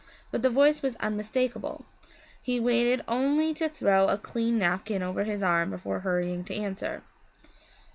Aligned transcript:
But 0.31 0.41
the 0.41 0.49
voice 0.49 0.81
was 0.81 0.95
unmistakable; 0.95 1.85
he 2.41 2.59
waited 2.59 3.03
only 3.07 3.53
to 3.53 3.69
throw 3.69 4.07
a 4.07 4.17
clean 4.17 4.57
napkin 4.57 5.03
over 5.03 5.25
his 5.25 5.43
arm 5.43 5.69
before 5.69 5.99
hurrying 5.99 6.43
to 6.45 6.55
answer. 6.55 7.03